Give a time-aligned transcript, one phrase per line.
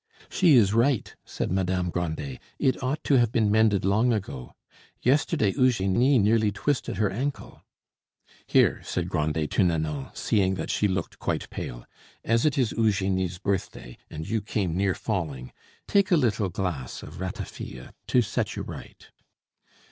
[0.31, 4.53] "She is right," said Madame Grandet; "it ought to have been mended long ago.
[5.03, 7.61] Yesterday Eugenie nearly twisted her ankle."
[8.47, 11.85] "Here," said Grandet to Nanon, seeing that she looked quite pale,
[12.25, 15.51] "as it is Eugenie's birthday, and you came near falling,
[15.87, 19.11] take a little glass of ratafia to set you right."